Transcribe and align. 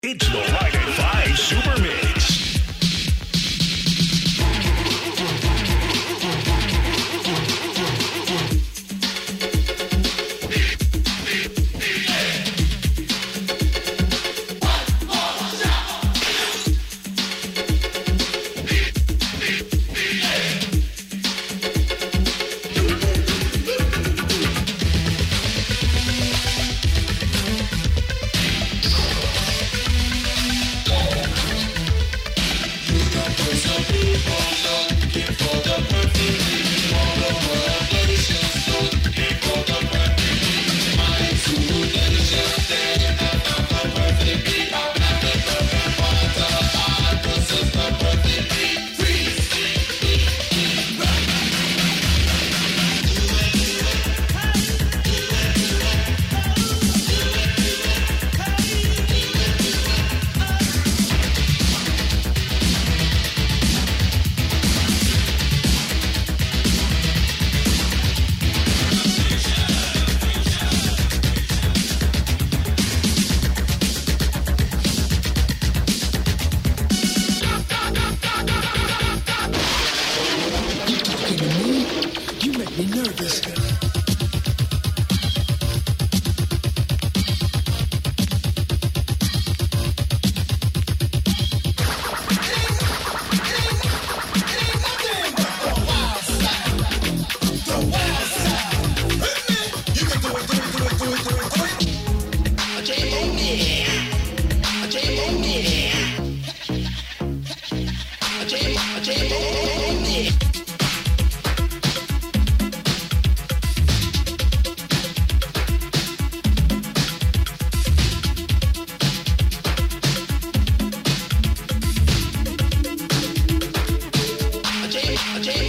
It's 0.00 0.28
the 0.28 0.38
at 0.76 1.26
5 1.26 1.38
Super 1.38 1.82
Mix. 1.82 2.07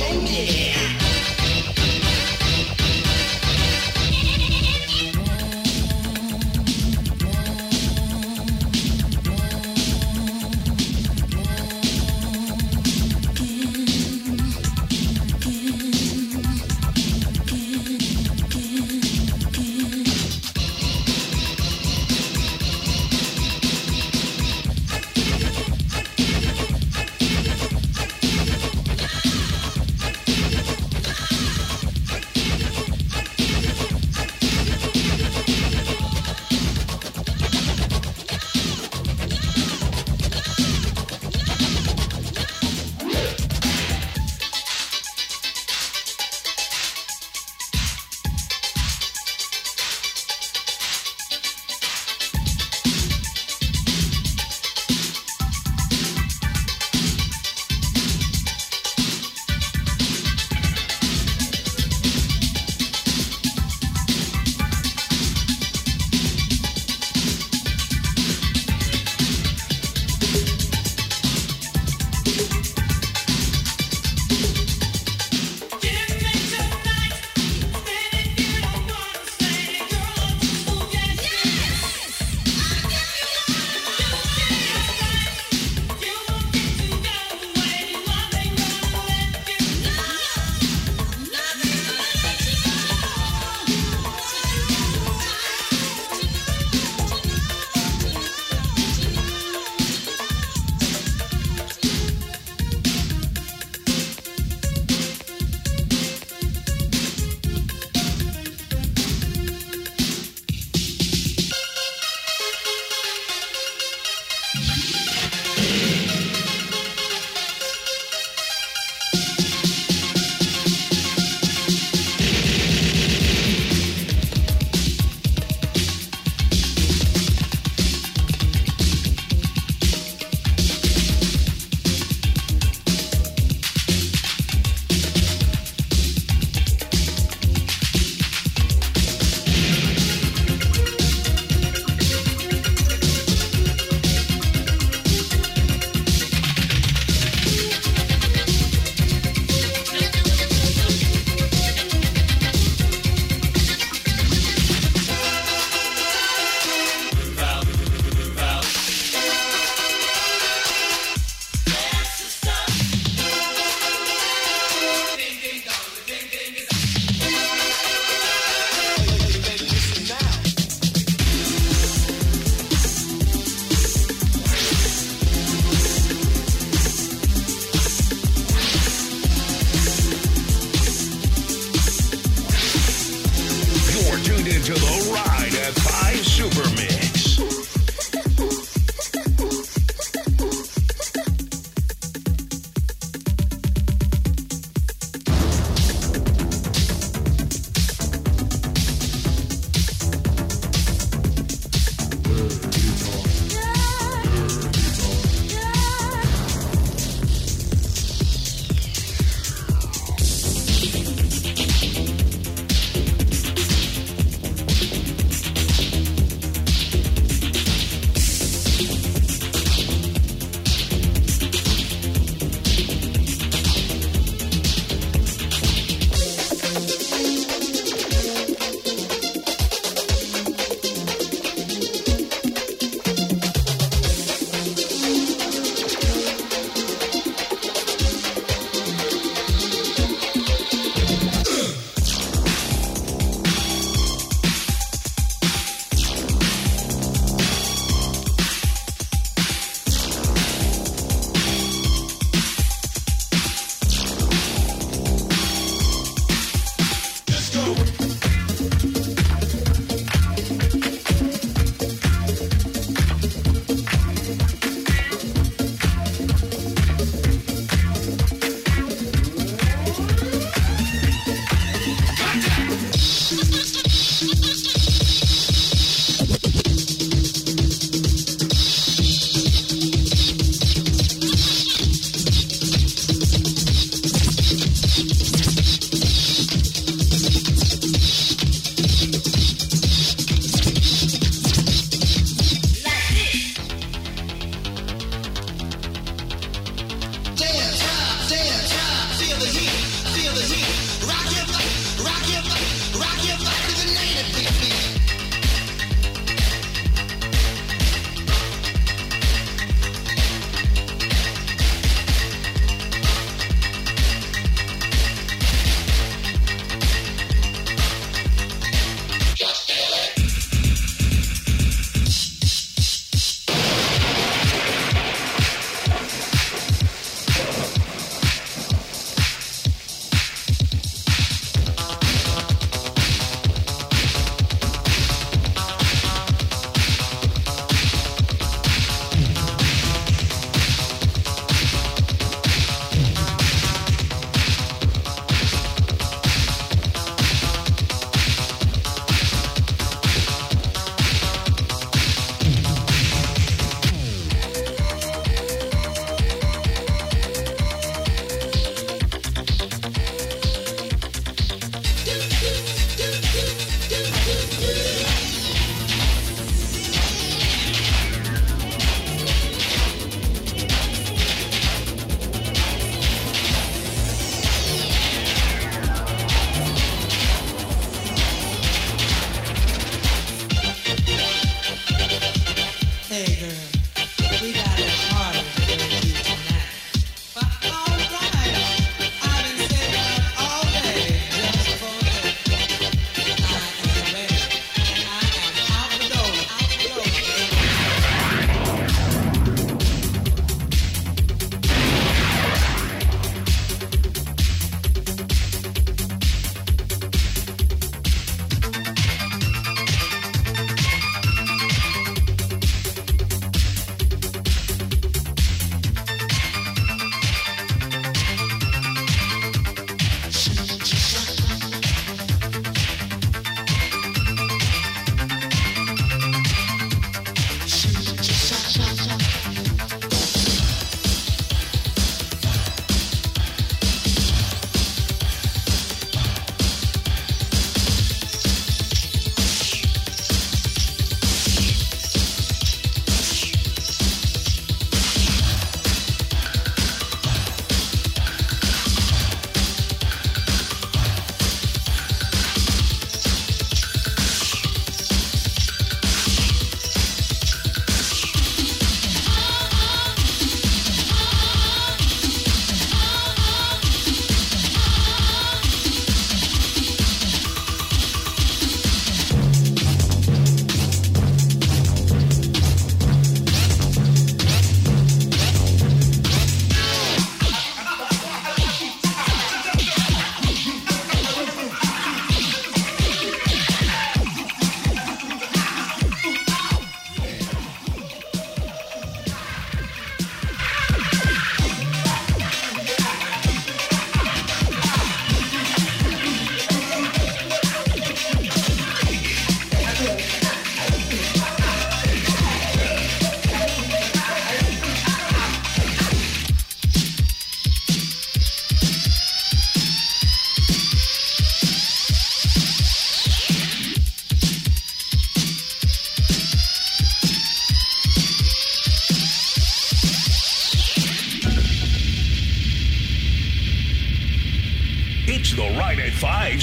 Enemy. 0.01 0.58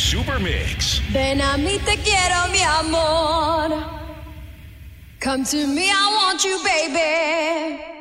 Super 0.06 0.38
Mix. 0.38 1.02
Ven 1.10 1.40
a 1.40 1.56
mí 1.56 1.80
te 1.84 1.96
quiero, 1.96 2.46
mi 2.52 2.62
amor. 2.62 3.76
Come 5.20 5.44
to 5.44 5.66
me, 5.66 5.90
I 5.90 6.12
want 6.14 6.44
you, 6.44 6.62
baby. 6.62 7.95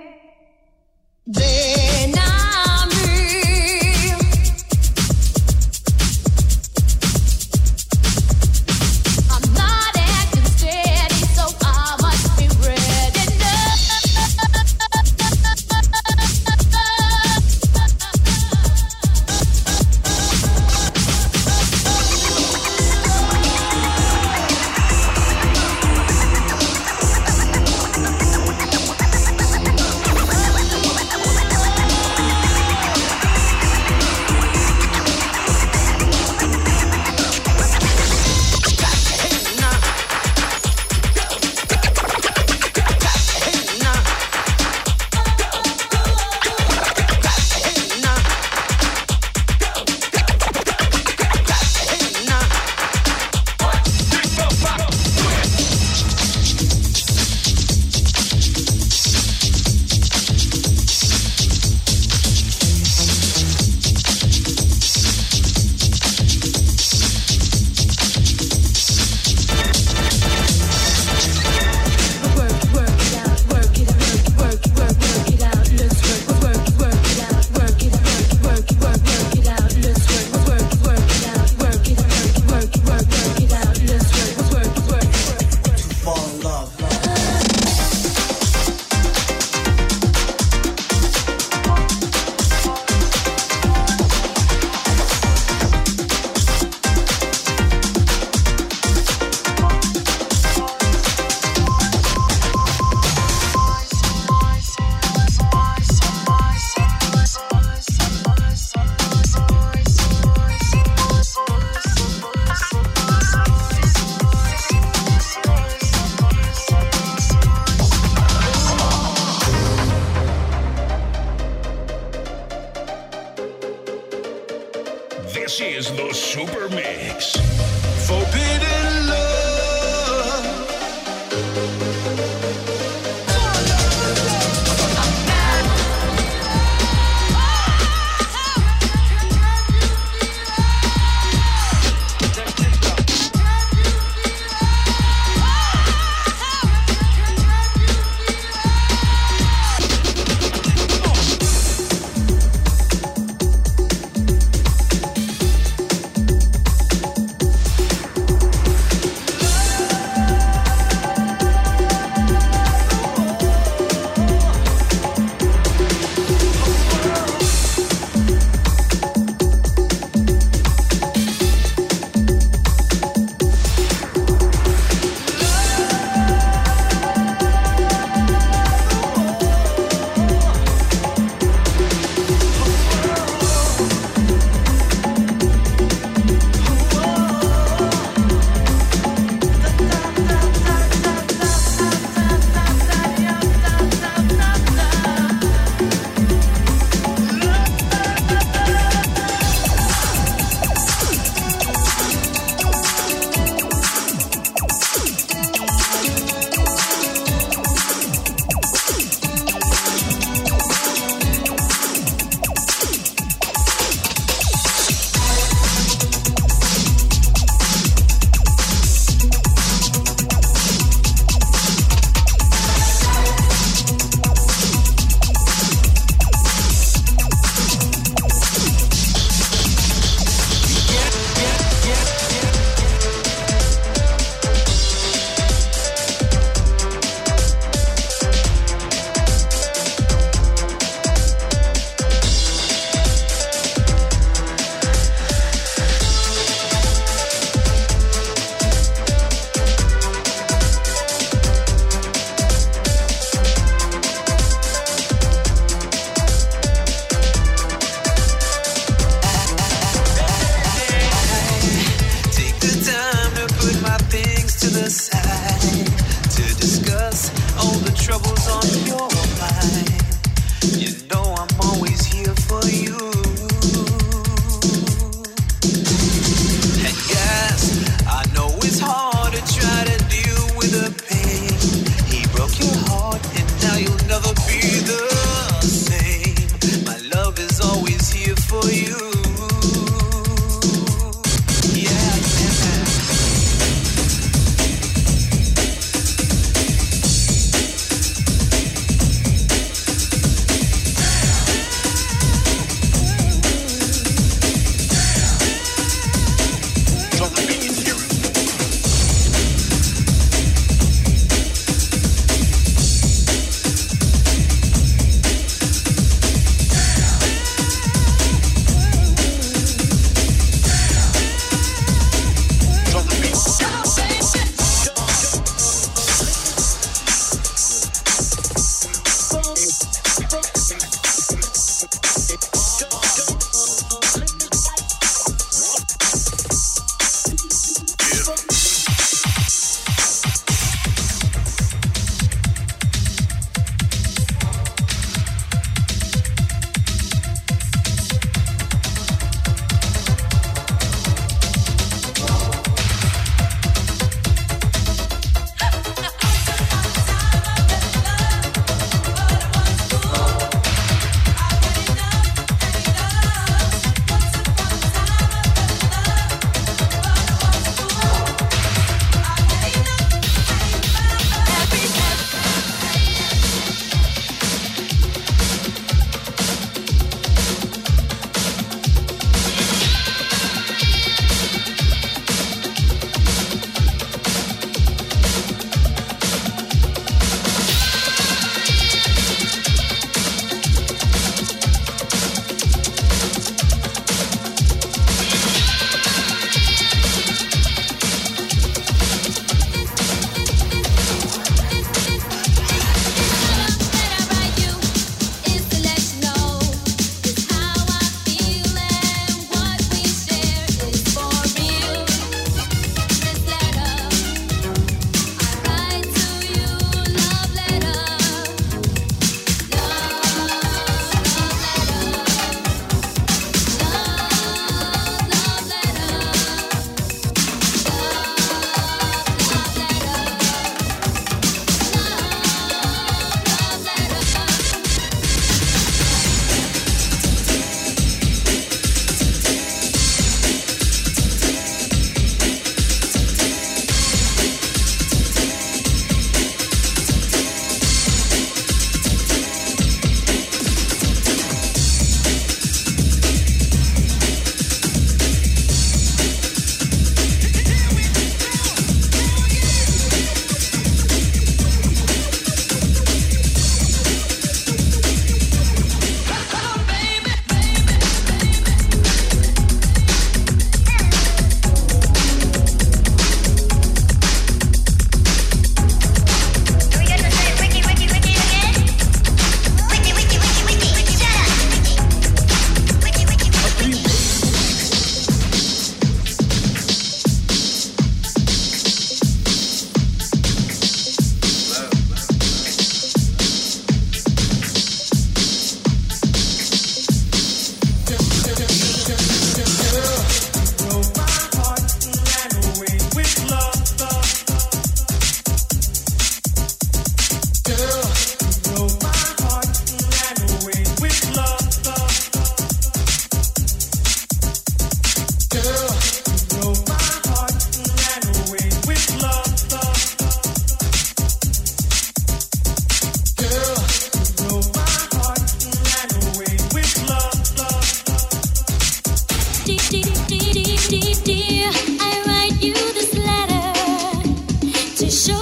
to 534.95 535.11
show. 535.11 535.34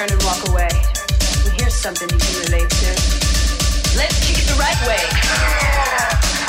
turn 0.00 0.12
and 0.12 0.22
walk 0.22 0.48
away. 0.48 0.68
And 1.44 1.60
here's 1.60 1.74
something 1.74 2.08
you 2.08 2.16
can 2.16 2.40
relate 2.44 2.70
to. 2.70 2.90
Let's 3.98 4.16
kick 4.26 4.38
it 4.38 4.46
the 4.48 4.56
right 4.58 4.86
way. 4.86 6.39